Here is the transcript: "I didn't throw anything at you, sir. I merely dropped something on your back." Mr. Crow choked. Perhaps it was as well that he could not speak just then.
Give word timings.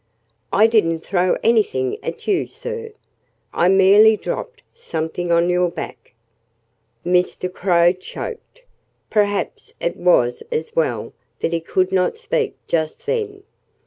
"I 0.51 0.65
didn't 0.65 1.01
throw 1.01 1.37
anything 1.43 1.99
at 2.03 2.25
you, 2.27 2.47
sir. 2.47 2.91
I 3.53 3.67
merely 3.67 4.17
dropped 4.17 4.63
something 4.73 5.31
on 5.31 5.47
your 5.47 5.69
back." 5.69 6.15
Mr. 7.05 7.53
Crow 7.53 7.93
choked. 7.93 8.63
Perhaps 9.11 9.75
it 9.79 9.95
was 9.97 10.41
as 10.51 10.75
well 10.75 11.13
that 11.41 11.53
he 11.53 11.59
could 11.59 11.91
not 11.91 12.17
speak 12.17 12.55
just 12.67 13.05
then. 13.05 13.43